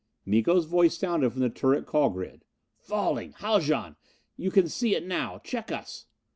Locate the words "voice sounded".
0.65-1.29